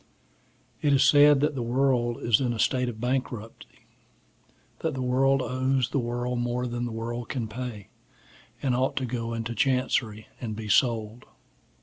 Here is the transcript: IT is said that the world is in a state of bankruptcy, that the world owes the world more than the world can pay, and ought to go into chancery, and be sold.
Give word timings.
IT 0.81 0.93
is 0.93 1.03
said 1.03 1.41
that 1.41 1.53
the 1.53 1.61
world 1.61 2.17
is 2.23 2.41
in 2.41 2.53
a 2.53 2.57
state 2.57 2.89
of 2.89 2.99
bankruptcy, 2.99 3.85
that 4.79 4.95
the 4.95 5.01
world 5.03 5.43
owes 5.43 5.89
the 5.89 5.99
world 5.99 6.39
more 6.39 6.65
than 6.65 6.85
the 6.85 6.91
world 6.91 7.29
can 7.29 7.47
pay, 7.47 7.89
and 8.63 8.75
ought 8.75 8.95
to 8.95 9.05
go 9.05 9.31
into 9.35 9.53
chancery, 9.53 10.25
and 10.39 10.55
be 10.55 10.67
sold. 10.67 11.25